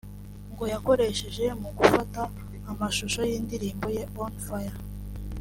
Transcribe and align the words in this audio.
ngo 0.51 0.63
yayakoresheje 0.69 1.45
mu 1.61 1.69
gufata 1.77 2.21
amashusho 2.71 3.19
y’indirimbo 3.29 3.87
ye 3.95 4.03
‘On 4.23 4.33
Fire’ 4.45 4.79